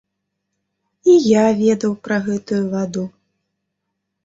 І 1.13 1.17
я 1.25 1.43
ведаў 1.61 1.93
пра 2.09 2.17
гэтую 2.27 2.65
ваду. 2.73 3.07